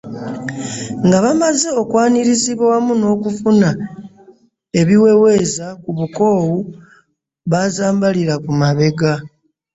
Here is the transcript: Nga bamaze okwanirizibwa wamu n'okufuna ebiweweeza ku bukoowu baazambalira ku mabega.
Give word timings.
Nga 1.05 1.17
bamaze 1.25 1.69
okwanirizibwa 1.81 2.65
wamu 2.71 2.93
n'okufuna 2.97 3.69
ebiweweeza 4.79 5.67
ku 5.81 5.89
bukoowu 5.97 6.57
baazambalira 7.49 8.35
ku 8.43 8.51
mabega. 8.59 9.13